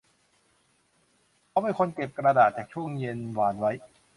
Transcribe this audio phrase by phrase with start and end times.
[1.49, 3.71] เขาเป็นคนเก็บกระดาษจากช่วงเย็นวานไว้